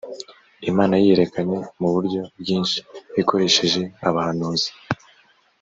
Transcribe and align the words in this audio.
imana 0.69 0.93
yiyerekanye 1.01 1.57
mu 1.79 1.87
buryo 1.93 2.21
bwinshi 2.39 2.77
ikoresheje 3.21 3.81
abahanuzi 4.07 4.69